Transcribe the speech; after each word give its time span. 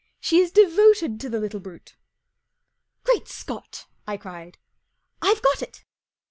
She 0.19 0.39
is 0.39 0.49
devoted 0.51 1.19
to 1.19 1.29
the 1.29 1.39
little 1.39 1.59
brute."" 1.59 1.95
Great 3.03 3.27
Scot!" 3.27 3.85
I 4.07 4.17
cried. 4.17 4.57
44 5.21 5.29
I've 5.29 5.41
got 5.43 5.61
it 5.61 5.85